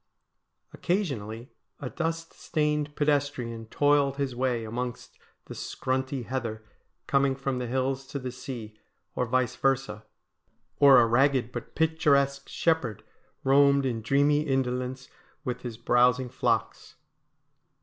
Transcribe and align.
Occasionally 0.73 1.51
a 1.79 1.87
dust 1.87 2.33
stained 2.33 2.95
pedestrian 2.95 3.67
toiled 3.67 4.17
his 4.17 4.35
way 4.35 4.63
amongst 4.63 5.19
the 5.45 5.53
scrunty 5.53 6.23
heather 6.25 6.65
coming 7.05 7.35
from 7.35 7.59
the 7.59 7.67
hills 7.67 8.07
to 8.07 8.17
the 8.17 8.31
sea, 8.31 8.79
or 9.13 9.27
vice 9.27 9.55
versa; 9.55 10.03
or 10.79 10.97
a 10.99 11.05
ragged 11.05 11.51
but 11.51 11.75
picturesque 11.75 12.49
shepherd 12.49 13.03
roamed 13.43 13.85
in 13.85 14.01
dreamy 14.01 14.41
indolence 14.41 15.07
with 15.43 15.61
his 15.61 15.77
browsing 15.77 16.29
flocks. 16.29 16.95